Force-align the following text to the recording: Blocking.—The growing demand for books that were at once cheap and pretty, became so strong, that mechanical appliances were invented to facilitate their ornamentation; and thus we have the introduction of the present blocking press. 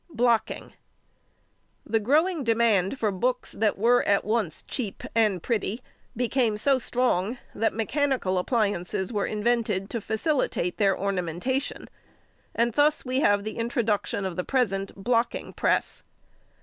Blocking.—The 1.85 1.99
growing 1.99 2.43
demand 2.43 2.97
for 2.97 3.11
books 3.11 3.51
that 3.51 3.77
were 3.77 4.01
at 4.07 4.25
once 4.25 4.63
cheap 4.63 5.03
and 5.13 5.43
pretty, 5.43 5.83
became 6.17 6.57
so 6.57 6.79
strong, 6.79 7.37
that 7.53 7.71
mechanical 7.75 8.39
appliances 8.39 9.13
were 9.13 9.27
invented 9.27 9.91
to 9.91 10.01
facilitate 10.01 10.77
their 10.79 10.97
ornamentation; 10.99 11.87
and 12.55 12.73
thus 12.73 13.05
we 13.05 13.19
have 13.19 13.43
the 13.43 13.57
introduction 13.59 14.25
of 14.25 14.37
the 14.37 14.43
present 14.43 14.91
blocking 14.95 15.53
press. 15.53 16.01